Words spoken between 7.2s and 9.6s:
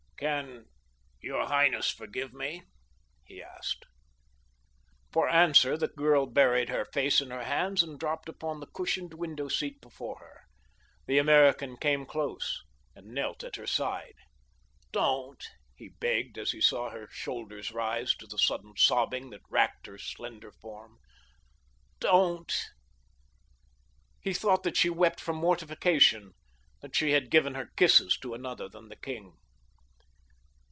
in her hands and dropped upon the cushioned window